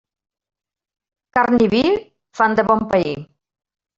Carn 1.37 1.59
i 1.67 1.69
vi 1.75 1.83
fan 2.39 2.57
de 2.61 2.65
bon 2.71 2.83
pair. 2.95 3.13